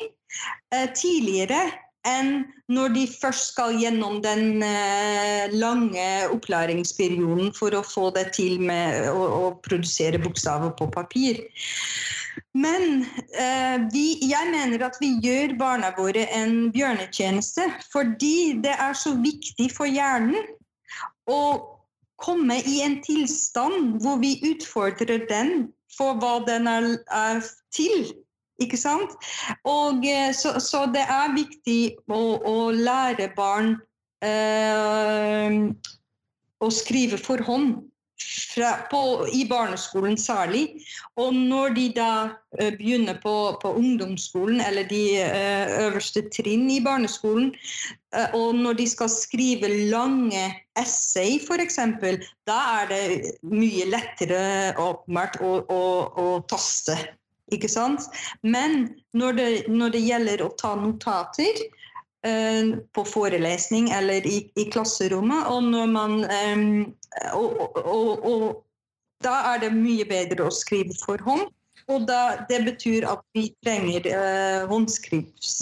eh, 0.75 0.89
tidligere 0.93 1.63
enn 2.09 2.47
når 2.73 2.95
de 2.95 3.03
først 3.13 3.51
skal 3.53 3.77
gjennom 3.77 4.21
den 4.25 4.63
eh, 4.65 5.53
lange 5.53 6.07
opplæringsperioden 6.33 7.53
for 7.57 7.77
å 7.77 7.83
få 7.85 8.09
det 8.17 8.31
til 8.37 8.61
med 8.65 9.11
å, 9.13 9.21
å 9.21 9.51
produsere 9.65 10.21
bokstaver 10.23 10.73
på 10.79 10.89
papir. 10.95 11.43
Men 12.55 13.05
eh, 13.39 13.83
vi, 13.93 14.05
jeg 14.29 14.51
mener 14.53 14.85
at 14.87 14.97
vi 15.01 15.13
gjør 15.25 15.57
barna 15.61 15.93
våre 15.97 16.27
en 16.37 16.71
bjørnetjeneste. 16.75 17.67
Fordi 17.93 18.61
det 18.65 18.75
er 18.77 18.97
så 18.99 19.15
viktig 19.21 19.71
for 19.75 19.91
hjernen 19.91 20.49
å 21.31 21.43
komme 22.21 22.59
i 22.69 22.81
en 22.85 22.99
tilstand 23.05 24.01
hvor 24.05 24.21
vi 24.21 24.35
utfordrer 24.51 25.25
den 25.31 25.71
for 25.97 26.19
hva 26.21 26.39
den 26.47 26.69
er, 26.71 26.91
er 27.15 27.45
til. 27.75 28.11
Ikke 28.61 28.77
sant? 28.77 29.15
Og, 29.65 30.05
eh, 30.05 30.33
så, 30.37 30.59
så, 30.61 30.85
det 30.93 31.07
er 31.09 31.37
viktig 31.37 31.81
å, 32.13 32.21
å 32.45 32.57
lære 32.77 33.31
barn 33.37 33.79
eh, 34.25 35.57
å 36.61 36.69
skrive 36.75 37.17
for 37.21 37.41
hånd 37.47 37.79
fra, 38.55 38.73
på, 38.91 39.27
i 39.33 39.45
barneskolen 39.49 40.17
særlig. 40.19 40.65
Og 41.21 41.35
når 41.35 41.75
de 41.77 41.87
da 41.97 42.13
uh, 42.31 42.71
begynner 42.79 43.19
på, 43.23 43.35
på, 43.63 43.73
ungdomsskolen, 43.79 44.61
eller 44.61 44.89
de 44.91 45.03
uh, 45.23 45.87
øverste 45.87 46.25
trinn 46.35 46.69
i 46.71 46.81
barneskolen, 46.85 47.53
uh, 48.17 48.29
og 48.39 48.55
når 48.59 48.81
de 48.83 48.89
skal 48.91 49.13
skrive 49.13 49.71
lange 49.93 50.45
essay 50.79 51.39
f.eks., 51.41 51.81
da 52.49 52.59
er 52.81 52.93
det 52.93 53.05
mye 53.47 53.89
lettere 53.91 54.43
åpenbart 54.81 55.41
å, 55.45 55.57
å, 55.71 55.83
å 56.25 56.29
taste. 56.51 56.99
Ikke 57.51 57.71
sant? 57.71 58.07
Men 58.47 58.93
når 59.17 59.39
det, 59.39 59.51
når 59.69 59.97
det 59.97 60.07
gjelder 60.07 60.43
å 60.45 60.53
ta 60.61 60.77
notater, 60.79 61.65
på 62.93 63.05
forelesning 63.09 63.91
eller 63.97 64.27
i, 64.29 64.43
i 64.61 64.67
klasserommet. 64.73 65.47
Og, 65.49 65.71
man, 65.89 66.19
um, 66.29 66.95
og, 67.33 67.79
og, 67.81 68.27
og, 68.29 68.45
da 69.25 69.55
er 69.55 69.65
det 69.65 69.73
mye 69.77 70.05
bedre 70.09 70.49
å 70.49 70.53
skrive 70.55 70.97
for 71.01 71.21
hånd. 71.25 71.49
Og 71.91 72.05
da, 72.09 72.47
det 72.49 72.61
betyr 72.69 73.07
at 73.09 73.25
vi 73.37 73.49
trenger 73.65 74.07
uh, 74.13 74.69
håndskrivs, 74.71 75.55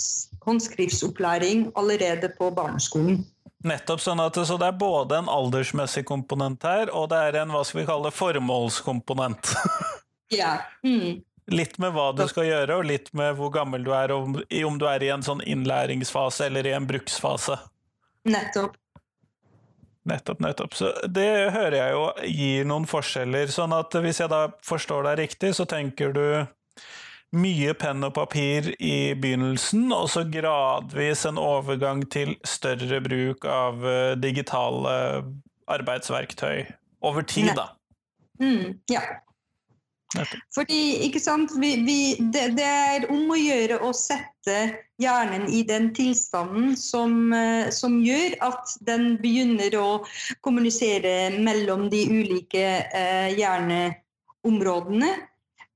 håndskriftsopplæring 0.44 1.68
allerede 1.78 2.30
på 2.38 2.50
barneskolen. 2.54 3.22
Nettopp, 3.66 4.02
sånn 4.02 4.20
at 4.22 4.36
Så 4.46 4.54
det 4.60 4.68
er 4.68 4.76
både 4.78 5.18
en 5.18 5.30
aldersmessig 5.30 6.04
komponent 6.06 6.62
her, 6.62 6.92
og 6.94 7.08
det 7.10 7.22
er 7.30 7.40
en 7.40 7.54
hva 7.54 7.64
skal 7.66 7.80
vi 7.80 7.88
kalle 7.88 8.12
formålskomponent. 8.14 9.54
ja. 10.40 10.58
Mm. 10.86 11.24
Litt 11.48 11.78
med 11.80 11.94
hva 11.96 12.10
du 12.12 12.26
skal 12.28 12.48
gjøre, 12.48 12.76
og 12.76 12.88
litt 12.88 13.08
med 13.16 13.38
hvor 13.38 13.52
gammel 13.54 13.86
du 13.86 13.94
er, 13.96 14.12
og 14.12 14.42
om 14.68 14.80
du 14.80 14.84
er 14.88 15.04
i 15.04 15.12
en 15.14 15.24
sånn 15.24 15.40
innlæringsfase 15.40 16.48
eller 16.50 16.68
i 16.68 16.74
en 16.76 16.88
bruksfase. 16.88 17.56
Nettopp. 18.28 18.76
Nettopp, 20.08 20.40
nettopp. 20.40 20.76
Så 20.76 20.92
det 21.08 21.50
hører 21.52 21.76
jeg 21.76 21.96
jo 21.96 22.04
gir 22.24 22.68
noen 22.68 22.86
forskjeller. 22.88 23.50
Sånn 23.52 23.74
at 23.76 23.96
hvis 24.00 24.22
jeg 24.22 24.32
da 24.32 24.46
forstår 24.64 25.10
deg 25.10 25.20
riktig, 25.24 25.52
så 25.56 25.66
tenker 25.68 26.14
du 26.16 26.24
mye 27.36 27.74
penn 27.76 28.04
og 28.06 28.14
papir 28.16 28.70
i 28.80 29.12
begynnelsen, 29.18 29.90
og 29.92 30.08
så 30.08 30.24
gradvis 30.24 31.26
en 31.28 31.40
overgang 31.40 32.06
til 32.08 32.36
større 32.46 33.02
bruk 33.04 33.44
av 33.44 33.84
eh, 33.84 34.14
digitale 34.16 34.94
arbeidsverktøy 35.68 36.64
over 37.04 37.26
tid, 37.28 37.52
da. 37.58 37.68
Mm, 38.40 38.78
ja. 38.88 39.02
Fordi, 40.54 41.04
ikke 41.04 41.20
sant, 41.20 41.52
vi, 41.60 41.74
vi, 41.84 41.98
det, 42.32 42.46
det, 42.56 42.64
er 42.64 43.06
om 43.12 43.28
å 43.28 43.36
gjøre 43.36 43.76
å 43.84 43.90
sette 43.92 44.56
hjernen 45.02 45.44
i 45.52 45.60
den 45.68 45.90
tilstanden 45.96 46.72
som, 46.80 47.32
eh, 47.36 47.68
som, 47.74 47.98
gjør 48.00 48.38
at 48.48 48.72
den 48.88 49.18
begynner 49.20 49.76
å 49.76 49.88
kommunisere 50.40 51.34
mellom 51.36 51.90
de 51.92 52.06
ulike 52.08 52.64
eh, 52.88 53.34
hjerneområdene. 53.36 55.12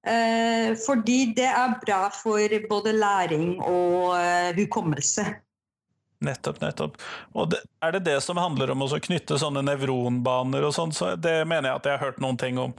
Eh, 0.03 0.73
fordi 0.81 1.19
det 1.37 1.47
er 1.47 1.77
bra 1.85 2.07
for 2.11 2.57
både 2.71 2.97
læring 2.97 3.59
og 3.61 4.17
eh, 4.17 4.51
hukommelse. 4.57 5.27
Nettopp, 6.23 6.61
nettopp. 6.62 6.97
Og 7.35 7.51
det, 7.53 7.61
Er 7.83 7.93
det 7.93 8.05
det 8.07 8.21
som 8.23 8.39
handler 8.39 8.73
om 8.73 8.83
å 8.87 8.89
knytte 8.89 9.39
sånne 9.39 9.62
nevronbaner 9.67 10.65
og 10.67 10.75
sånn? 10.75 10.95
Så 10.95 11.15
det 11.19 11.43
mener 11.45 11.69
jeg 11.69 11.83
at 11.83 11.87
jeg 11.87 11.99
har 11.99 12.05
hørt 12.07 12.23
noen 12.23 12.39
ting 12.41 12.59
om. 12.62 12.75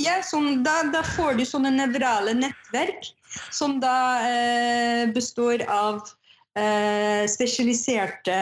Ja, 0.00 0.20
sånn, 0.24 0.62
da, 0.64 0.78
da, 0.92 1.02
får 1.04 1.36
du 1.36 1.44
sånne 1.44 1.72
nevrale 1.74 2.32
nettverk 2.38 3.10
som 3.52 3.78
da 3.80 3.96
eh, 4.24 5.04
består 5.12 5.64
av 5.68 6.00
eh, 6.56 7.28
spesialiserte 7.28 8.38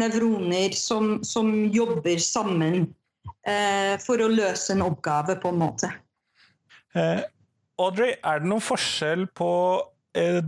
nevroner 0.00 0.76
som, 0.76 1.18
som 1.24 1.52
jobber 1.72 2.20
sammen 2.20 2.86
eh, 3.48 3.96
for 4.00 4.20
å 4.20 4.28
løse 4.32 4.72
en 4.72 4.84
oppgave, 4.86 5.36
på 5.40 5.52
en 5.52 5.60
måte. 5.60 5.92
Eh, 6.96 7.24
Audrey, 7.80 8.16
er 8.24 8.40
det 8.40 8.48
noen 8.48 8.64
forskjell 8.64 9.26
på 9.36 9.50
eh, 10.16 10.40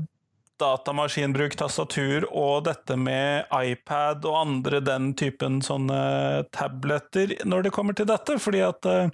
datamaskinbruk, 0.59 1.57
tastatur 1.61 2.27
og 2.33 2.65
dette 2.69 2.97
med 2.99 3.49
iPad 3.53 4.25
og 4.29 4.41
andre 4.41 4.81
den 4.85 5.13
typen 5.19 5.61
sånne 5.65 6.01
tabletter 6.57 7.37
når 7.49 7.69
det 7.69 7.75
kommer 7.77 7.97
til 7.97 8.09
dette? 8.09 8.39
Fordi 8.43 8.65
at 8.65 8.89
eh, 8.89 9.13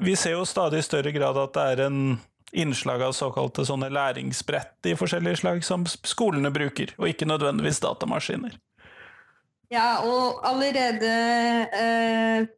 vi 0.00 0.16
ser 0.16 0.36
jo 0.36 0.44
stadig 0.48 0.82
større 0.84 1.12
grad 1.12 1.38
at 1.38 1.54
det 1.56 1.66
er 1.74 1.86
en 1.88 2.00
innslag 2.52 3.02
av 3.02 3.12
såkalte 3.14 3.64
sånne 3.66 3.90
læringsbrett 3.94 4.90
i 4.90 4.96
forskjellige 4.98 5.42
slag 5.42 5.62
som 5.64 5.86
skolene 5.86 6.50
bruker, 6.54 6.94
og 6.98 7.10
ikke 7.10 7.28
nødvendigvis 7.30 7.82
datamaskiner. 7.84 8.56
Ja, 9.70 10.02
og 10.02 10.40
allerede 10.46 11.10
eh, 11.78 12.48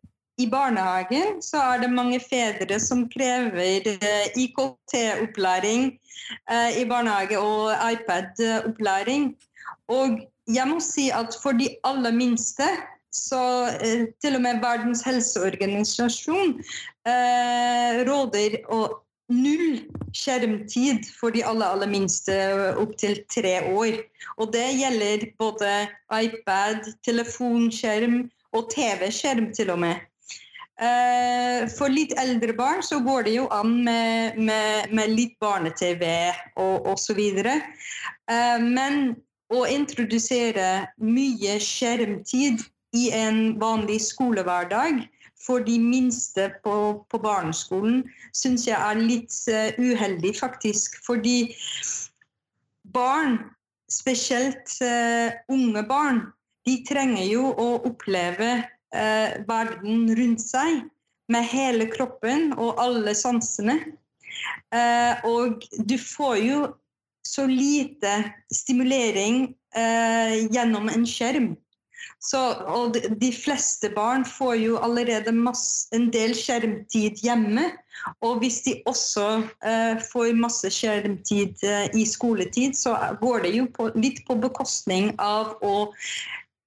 i 0.41 0.47
barnehagen 0.49 1.43
så 1.45 1.61
er 1.75 1.83
det 1.83 1.91
mange 1.93 2.21
fedre 2.25 2.79
som 2.81 3.05
krever 3.13 3.85
eh, 3.93 4.39
IKT-opplæring 4.41 5.91
eh, 6.49 6.81
i 6.81 6.87
barnehage 6.89 7.37
og 7.39 7.75
iPad-opplæring. 7.93 9.35
Og 9.93 10.23
jeg 10.49 10.69
må 10.69 10.81
si 10.81 11.11
at 11.13 11.37
for 11.43 11.53
de 11.53 11.69
aller 11.85 12.17
minste 12.17 12.65
så 13.13 13.43
eh, 13.79 14.09
til 14.25 14.39
og 14.39 14.45
med 14.45 14.63
Verdens 14.65 15.05
helseorganisasjon 15.07 16.59
råder 18.07 18.61
å 18.71 18.85
null 19.33 19.81
skjermtid 20.17 21.09
for 21.17 21.35
de 21.35 21.43
aller, 21.47 21.67
aller 21.67 21.91
minste 21.91 22.37
opptil 22.81 23.23
tre 23.33 23.59
år. 23.73 23.99
Og 24.39 24.53
det 24.55 24.69
gjelder 24.79 25.27
både 25.41 25.73
iPad, 26.13 26.93
telefonskjerm 27.07 28.25
og 28.57 28.71
TV-skjerm 28.73 29.53
til 29.57 29.73
og 29.75 29.83
med. 29.87 30.09
Eh, 30.83 31.69
for 31.77 31.93
litt 31.93 32.15
eldre 32.19 32.55
barn 32.59 32.83
så 32.83 32.99
går 33.05 33.27
det 33.29 33.37
jo 33.37 33.47
an 33.55 33.75
med, 33.87 34.39
med, 34.41 34.93
med 34.95 35.13
litt 35.15 35.37
barne-TV 35.43 36.05
og 36.61 36.89
osv. 36.95 37.21
Eh, 37.21 38.59
men 38.59 39.15
å 39.53 39.67
introdusere 39.69 40.89
mye 41.05 41.59
skjermtid 41.61 42.65
i 42.93 43.09
en 43.17 43.59
vanlig 43.61 44.01
skolehverdag 44.05 45.07
for 45.43 45.65
de 45.67 45.79
minste 45.81 46.51
på, 46.65 46.75
på 47.11 47.19
barneskolen 47.23 48.03
syns 48.37 48.69
jeg 48.69 48.79
er 48.79 49.01
litt 49.01 49.35
uh, 49.51 49.73
uheldig, 49.81 50.37
faktisk. 50.39 51.01
Fordi 51.07 51.51
barn, 52.95 53.41
spesielt 53.91 54.77
uh, 54.85 55.35
unge 55.51 55.83
barn, 55.89 56.23
de 56.67 56.79
trenger 56.87 57.27
jo 57.27 57.49
å 57.59 57.69
oppleve 57.89 58.53
eh, 58.95 59.39
verden 59.49 60.13
rundt 60.19 60.45
seg 60.45 60.85
med 61.33 61.49
hele 61.51 61.89
kroppen 61.91 62.53
og 62.55 62.81
alle 62.83 63.15
sansene. 63.19 63.79
Eh, 64.75 65.27
og 65.29 65.65
du 65.89 65.97
får 65.99 66.37
jo 66.43 66.61
så 67.27 67.47
lite 67.49 68.15
stimulering 68.53 69.45
eh, 69.77 70.49
gjennom 70.53 70.91
en 70.93 71.07
skjerm. 71.09 71.53
Så, 72.23 72.41
og 72.71 72.97
de 72.97 73.31
fleste 73.35 73.91
barn 73.95 74.25
får 74.27 74.55
jo 74.61 74.77
allerede 74.83 75.35
masse, 75.35 75.89
en 75.97 76.09
del 76.15 76.37
skjermtid 76.39 77.23
hjemme. 77.25 77.71
Og 78.25 78.39
hvis 78.43 78.61
de 78.67 78.77
også 78.89 79.27
eh, 79.67 79.99
får 80.11 80.37
masse 80.39 80.71
skjermtid 80.73 81.65
eh, 81.67 81.89
i 81.99 82.07
skoletid, 82.09 82.79
så 82.79 82.95
går 83.21 83.47
det 83.47 83.57
jo 83.57 83.67
på, 83.75 83.91
litt 83.99 84.23
på 84.29 84.39
bekostning 84.43 85.13
av 85.23 85.59
å 85.63 85.75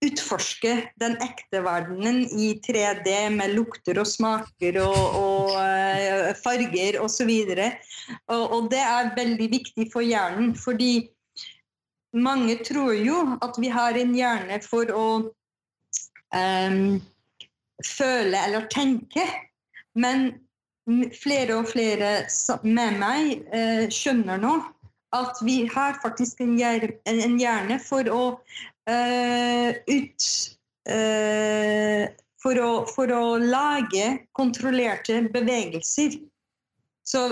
utforske 0.06 0.74
den 1.02 1.15
ekte 1.24 1.62
verdenen 1.65 2.26
i 2.36 2.52
3D 2.65 3.13
med 3.34 3.56
lukter 3.56 3.98
og 4.02 4.08
smaker 4.10 4.80
og, 4.84 5.17
og 5.21 5.56
eh, 5.62 6.32
farger 6.43 7.00
osv. 7.02 7.32
Og, 7.32 8.43
og 8.43 8.69
det 8.74 8.84
er 8.84 9.13
veldig 9.17 9.50
viktig 9.56 9.89
for 9.93 10.06
hjernen, 10.06 10.54
fordi 10.60 11.08
mange 12.15 12.58
tror 12.63 12.93
jo 12.97 13.17
at 13.43 13.58
vi 13.60 13.69
har 13.73 13.97
en 13.99 14.15
hjerne 14.15 14.60
for 14.63 14.91
å 14.93 15.08
um, 16.36 16.80
føle 17.86 18.41
eller 18.47 18.67
tenke. 18.71 19.25
Men 19.95 20.32
flere 21.15 21.60
og 21.60 21.69
flere 21.71 22.17
med 22.63 22.99
meg 23.01 23.45
uh, 23.51 23.86
skjønner 23.93 24.41
nå 24.41 24.56
at 25.15 25.39
vi 25.45 25.63
har 25.71 25.97
faktisk 26.04 26.41
en 26.43 26.58
hjerne 27.39 27.80
for 27.84 28.10
å 28.12 28.23
uh, 28.36 29.69
ut 29.88 30.28
uh, 30.91 32.04
for, 32.45 32.62
å, 32.62 32.71
for, 32.91 33.12
å, 33.15 33.38
lage 33.41 34.10
kontrollerte 34.38 35.23
bevegelser. 35.34 36.19
Så 37.06 37.25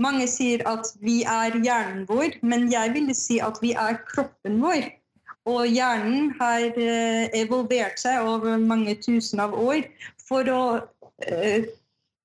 mange 0.00 0.26
sier 0.30 0.64
at 0.68 0.88
vi 1.04 1.20
er 1.28 1.56
hjernen 1.60 2.06
vår, 2.08 2.38
men 2.42 2.70
jeg 2.72 2.94
ville 2.96 3.16
si 3.16 3.38
at 3.44 3.60
vi 3.62 3.74
er 3.76 4.00
kroppen 4.08 4.60
vår. 4.64 4.88
Og 5.48 5.64
hjernen 5.68 6.32
har 6.40 6.66
uh, 6.76 7.26
evolvert 7.36 8.00
seg 8.00 8.24
over 8.28 8.60
mange 8.60 8.96
tusen 9.00 9.40
av 9.40 9.56
år 9.56 9.86
for 10.28 10.48
å 10.52 10.62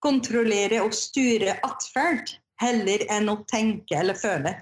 kontrollere 0.05 0.81
og 0.85 0.93
styre 0.95 1.57
atferd 1.65 2.35
heller 2.61 3.03
enn 3.11 3.31
å 3.31 3.39
tenke 3.49 3.97
eller 3.99 4.17
føle. 4.19 4.55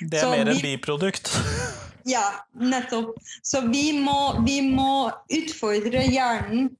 Det 0.00 0.18
er 0.18 0.24
Så 0.24 0.30
mer 0.32 0.48
vi, 0.48 0.54
en 0.54 0.62
biprodukt? 0.62 1.30
ja, 2.14 2.24
nettopp. 2.60 3.14
Så 3.42 3.64
vi 3.68 3.90
må, 3.98 4.34
vi 4.46 4.60
må 4.66 5.10
utfordre 5.32 6.06
hjernen, 6.08 6.72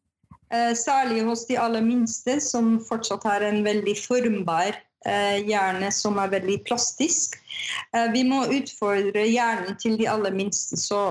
eh, 0.50 0.72
særlig 0.78 1.24
hos 1.28 1.46
de 1.50 1.58
aller 1.60 1.84
minste, 1.84 2.38
som 2.42 2.78
fortsatt 2.88 3.26
har 3.28 3.46
en 3.46 3.62
veldig 3.66 3.96
formbar 4.02 4.72
eh, 4.72 4.82
hjerne 5.04 5.90
som 5.92 6.18
er 6.22 6.32
veldig 6.32 6.58
plastisk. 6.68 7.36
Eh, 7.96 8.12
vi 8.12 8.22
må 8.26 8.44
utfordre 8.52 9.24
hjernen 9.26 9.76
til 9.80 9.98
de 10.00 10.08
aller 10.10 10.34
minste 10.34 10.78
så, 10.80 11.02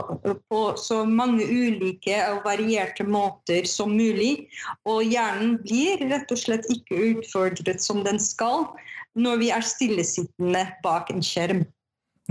på 0.51 0.61
så 0.79 1.03
mange 1.07 1.45
ulike 1.45 2.17
og 2.31 2.43
varierte 2.47 3.05
måter 3.07 3.67
som 3.69 3.95
mulig. 3.95 4.47
Og 4.89 5.03
hjernen 5.07 5.57
blir 5.63 6.03
rett 6.11 6.31
og 6.33 6.41
slett 6.41 6.67
ikke 6.73 6.99
utfordret 7.13 7.83
som 7.83 8.03
den 8.07 8.21
skal 8.21 8.67
når 9.13 9.39
vi 9.43 9.53
er 9.53 9.65
stillesittende 9.65 10.65
bak 10.85 11.11
en 11.13 11.23
skjerm. 11.23 11.63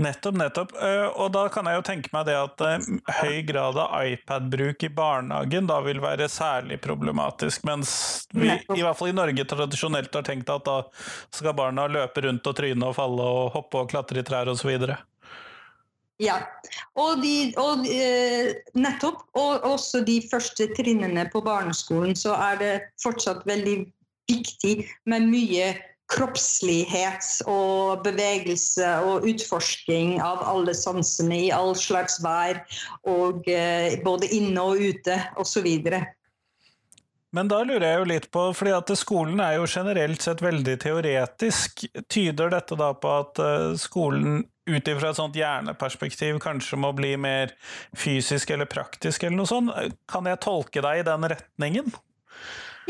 Nettopp, 0.01 0.35
nettopp. 0.35 0.71
Eh, 0.81 1.05
og 1.21 1.27
da 1.35 1.43
kan 1.53 1.67
jeg 1.69 1.77
jo 1.77 1.83
tenke 1.85 2.09
meg 2.15 2.25
det 2.25 2.33
at 2.33 2.61
eh, 2.65 2.85
høy 3.19 3.43
grad 3.45 3.77
av 3.77 3.93
iPad-bruk 4.09 4.87
i 4.87 4.89
barnehagen 4.89 5.69
da 5.69 5.77
vil 5.85 6.01
være 6.01 6.25
særlig 6.33 6.79
problematisk, 6.81 7.61
mens 7.69 7.93
vi 8.33 8.49
Nettopp. 8.49 8.77
i 8.79 8.81
hvert 8.81 8.97
fall 8.97 9.11
i 9.11 9.15
Norge 9.19 9.45
tradisjonelt 9.51 10.17
har 10.17 10.25
tenkt 10.25 10.49
at 10.49 10.65
da 10.65 10.79
skal 11.29 11.53
barna 11.57 11.85
løpe 11.91 12.25
rundt 12.25 12.49
og 12.49 12.57
tryne 12.57 12.89
og 12.89 12.97
falle 12.97 13.29
og 13.37 13.53
hoppe 13.53 13.83
og 13.83 13.93
klatre 13.93 14.23
i 14.23 14.25
trær 14.25 14.49
osv. 14.49 14.73
Ja. 16.21 16.39
Og, 16.97 17.21
de, 17.21 17.53
og 17.61 17.85
eh, 17.85 18.49
nettopp. 18.73 19.27
Og 19.37 19.69
også 19.75 20.01
de 20.05 20.19
første 20.31 20.71
trinnene 20.73 21.27
på 21.29 21.41
barneskolen, 21.45 22.17
så 22.17 22.33
er 22.49 22.61
det 22.61 22.73
fortsatt 23.03 23.45
veldig 23.45 23.83
viktig 24.31 24.77
med 25.09 25.29
mye 25.29 25.73
kroppslighet 26.13 27.29
og 27.49 28.03
bevegelse 28.05 28.89
og 29.07 29.27
utforsking 29.29 30.19
av 30.23 30.43
alle 30.47 30.75
sansene 30.77 31.39
i 31.47 31.51
all 31.53 31.73
slags 31.77 32.19
vær, 32.23 32.61
og 33.09 33.47
eh, 33.51 33.99
både 34.05 34.29
inne 34.35 34.63
og 34.63 34.81
ute 34.81 35.17
osv. 35.41 35.69
Men 37.33 37.49
da 37.49 37.63
lurer 37.65 37.87
jeg 37.87 37.99
jo 37.99 38.09
litt 38.11 38.29
på, 38.33 38.45
fordi 38.53 38.73
at 38.77 38.91
skolen 38.99 39.41
er 39.41 39.57
jo 39.57 39.69
generelt 39.69 40.21
sett 40.21 40.43
veldig 40.45 40.75
teoretisk. 40.83 41.87
Tyder 42.05 42.53
dette 42.53 42.77
da 42.77 42.91
på 42.93 43.13
at 43.23 43.41
eh, 43.41 43.69
skolen 43.81 44.43
ut 44.69 44.87
ifra 44.87 45.09
et 45.09 45.17
sånt 45.19 45.35
hjerneperspektiv 45.35 46.37
kanskje 46.43 46.77
må 46.79 46.93
bli 46.95 47.15
mer 47.19 47.51
fysisk 47.97 48.53
eller 48.53 48.69
praktisk 48.69 49.25
eller 49.25 49.41
noe 49.41 49.49
sånt? 49.49 49.73
Kan 50.09 50.29
jeg 50.29 50.39
tolke 50.45 50.83
deg 50.85 51.01
i 51.01 51.07
den 51.07 51.27
retningen? 51.33 51.89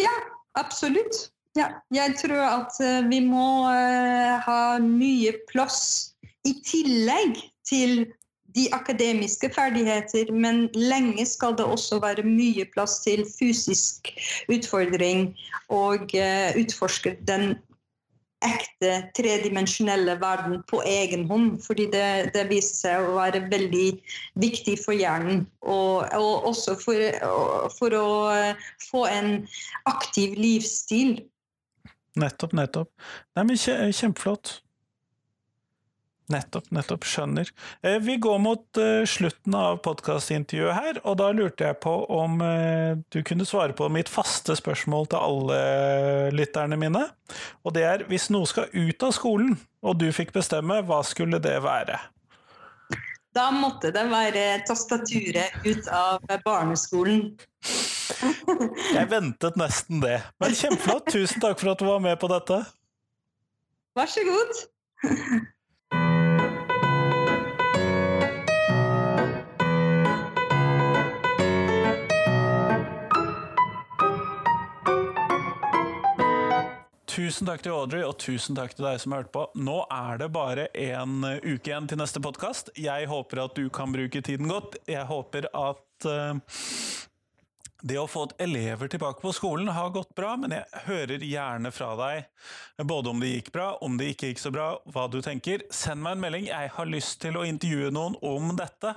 Ja, 0.01 0.13
absolutt. 0.59 1.32
Ja, 1.53 1.67
jeg 1.93 2.15
tror 2.17 2.41
at 2.49 2.79
eh, 2.81 3.03
vi 3.09 3.19
må 3.21 3.69
eh, 3.69 4.39
ha 4.41 4.61
mye 4.81 5.35
plass 5.51 5.81
i 6.49 6.55
tillegg 6.65 7.37
til 7.67 8.07
de 8.57 8.67
akademiske 8.73 9.49
ferdigheter, 9.53 10.31
men 10.33 10.65
lenge 10.73 11.25
skal 11.29 11.53
det 11.57 11.65
også 11.65 11.99
være 12.01 12.25
mye 12.25 12.65
plass 12.73 12.99
til 13.05 13.21
fysisk 13.29 14.09
utfordring 14.49 15.29
og 15.69 16.15
eh, 16.17 16.57
utforske 16.57 17.15
den 17.29 17.53
ekte 18.43 18.95
tredimensjonelle 19.15 20.17
verden 20.21 20.57
på 20.67 20.81
egen 20.89 21.27
hånd. 21.29 21.59
Fordi 21.63 21.85
det, 21.93 22.31
det 22.33 22.47
viser 22.49 22.79
seg 22.79 23.05
å 23.05 23.19
være 23.19 23.43
veldig 23.53 23.85
viktig 24.41 24.75
for 24.81 24.97
hjernen. 24.97 25.45
Og, 25.61 26.09
og 26.17 26.49
også 26.49 26.75
for, 26.81 27.05
for 27.77 27.97
å 27.97 28.09
få 28.89 29.05
en 29.13 29.45
aktiv 29.93 30.33
livsstil. 30.41 31.21
Nettopp, 32.19 32.51
nettopp. 32.53 32.89
Nei, 33.35 33.43
men 33.49 33.57
kje- 33.57 33.89
Kjempeflott. 33.97 34.59
Nettopp, 36.31 36.69
nettopp. 36.71 37.03
Skjønner. 37.03 37.49
Eh, 37.83 37.97
Vi 37.99 38.15
går 38.21 38.37
mot 38.39 38.77
eh, 38.79 39.03
slutten 39.09 39.55
av 39.59 39.81
podkastintervjuet 39.83 40.77
her, 40.77 40.99
og 41.03 41.17
da 41.19 41.27
lurte 41.35 41.67
jeg 41.67 41.79
på 41.83 41.93
om 42.15 42.37
eh, 42.45 42.93
du 43.11 43.19
kunne 43.27 43.45
svare 43.45 43.75
på 43.75 43.89
mitt 43.91 44.09
faste 44.09 44.55
spørsmål 44.55 45.09
til 45.11 45.19
alle 45.19 45.59
lytterne 46.33 46.79
mine. 46.79 47.03
Og 47.65 47.75
det 47.75 47.83
er 47.89 48.05
hvis 48.07 48.29
noe 48.33 48.47
skal 48.49 48.71
ut 48.71 49.03
av 49.03 49.11
skolen, 49.17 49.57
og 49.83 49.99
du 49.99 50.07
fikk 50.15 50.31
bestemme, 50.37 50.79
hva 50.87 51.01
skulle 51.05 51.41
det 51.43 51.57
være? 51.65 51.99
Da 53.33 53.47
måtte 53.51 53.89
det 53.91 54.05
være 54.13 54.45
tastaturet 54.69 55.59
ut 55.65 55.87
av 55.91 56.21
barneskolen. 56.45 57.33
Jeg 58.97 59.09
ventet 59.11 59.57
nesten 59.59 60.03
det. 60.03 60.19
Men 60.41 60.55
kjempeflott. 60.57 61.09
Tusen 61.13 61.43
takk 61.43 61.59
for 61.59 61.73
at 61.73 61.81
du 61.81 61.89
var 61.89 62.03
med 62.03 62.19
på 62.21 62.29
dette. 62.31 62.63
Vær 63.97 64.09
så 64.09 64.23
god. 64.25 64.63
Tusen 77.13 77.45
takk 77.45 77.61
til 77.61 77.75
Audrey, 77.75 78.01
og 78.01 78.15
tusen 78.17 78.57
takk 78.57 78.71
til 78.73 78.87
deg 78.87 78.97
som 78.97 79.13
hørte 79.13 79.29
på. 79.35 79.43
Nå 79.61 79.83
er 79.93 80.17
det 80.23 80.31
bare 80.33 80.65
en 80.73 81.19
uh, 81.21 81.35
uke 81.45 81.69
igjen 81.69 81.85
til 81.91 81.99
neste 82.01 82.17
podkast. 82.23 82.71
Jeg 82.73 83.05
håper 83.11 83.43
at 83.43 83.53
du 83.53 83.67
kan 83.69 83.93
bruke 83.93 84.23
tiden 84.25 84.49
godt. 84.49 84.79
Jeg 84.89 85.05
håper 85.05 85.45
at 85.53 86.07
uh, 86.09 86.41
det 87.83 87.97
å 87.99 88.07
få 88.07 88.21
elever 88.39 88.87
tilbake 88.87 89.19
på 89.19 89.33
skolen 89.35 89.67
har 89.75 89.89
gått 89.91 90.13
bra, 90.15 90.37
men 90.39 90.53
jeg 90.55 90.83
hører 90.85 91.23
gjerne 91.27 91.71
fra 91.75 91.89
deg 91.99 92.85
både 92.87 93.11
om 93.11 93.19
det 93.19 93.33
gikk 93.33 93.51
bra, 93.55 93.73
om 93.83 93.97
det 93.99 94.13
ikke 94.13 94.29
gikk 94.31 94.39
så 94.39 94.51
bra, 94.55 94.69
hva 94.93 95.09
du 95.11 95.19
tenker. 95.25 95.65
Send 95.73 95.99
meg 96.05 96.15
en 96.15 96.23
melding. 96.23 96.47
Jeg 96.47 96.71
har 96.77 96.87
lyst 96.89 97.19
til 97.25 97.35
å 97.35 97.43
intervjue 97.47 97.91
noen 97.91 98.15
om 98.23 98.53
dette, 98.55 98.95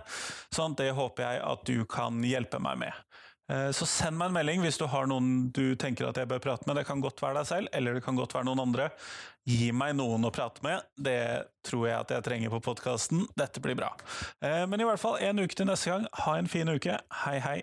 sånn 0.55 0.79
det 0.79 0.93
håper 0.95 1.27
jeg 1.27 1.43
at 1.51 1.67
du 1.67 1.83
kan 1.91 2.23
hjelpe 2.27 2.63
meg 2.63 2.79
med. 2.87 3.03
Eh, 3.51 3.69
Så 3.75 3.87
send 3.91 4.19
meg 4.19 4.31
en 4.31 4.39
melding 4.39 4.63
hvis 4.63 4.79
du 4.79 4.87
har 4.91 5.07
noen 5.11 5.51
du 5.55 5.75
tenker 5.79 6.09
at 6.09 6.17
jeg 6.23 6.31
bør 6.31 6.41
prate 6.47 6.67
med. 6.67 6.79
Det 6.81 6.87
kan 6.89 7.03
godt 7.03 7.21
være 7.23 7.41
deg 7.43 7.47
selv, 7.51 7.69
eller 7.75 7.95
det 7.99 8.03
kan 8.07 8.17
godt 8.19 8.35
være 8.39 8.47
noen 8.49 8.65
andre. 8.69 8.89
Gi 9.47 9.71
meg 9.75 9.95
noen 9.99 10.27
å 10.27 10.33
prate 10.35 10.63
med. 10.67 10.83
Det 10.99 11.19
tror 11.67 11.87
jeg 11.91 12.01
at 12.07 12.11
jeg 12.17 12.27
trenger 12.27 12.51
på 12.55 12.63
podkasten. 12.71 13.27
Dette 13.39 13.63
blir 13.63 13.79
bra. 13.79 13.93
Eh, 14.43 14.65
Men 14.67 14.81
i 14.83 14.87
hvert 14.89 15.03
fall 15.03 15.19
en 15.23 15.43
uke 15.43 15.55
til 15.59 15.67
neste 15.71 15.91
gang. 15.91 16.07
Ha 16.27 16.39
en 16.39 16.47
fin 16.51 16.69
uke. 16.71 16.99
Hei, 17.27 17.39
hei. 17.43 17.63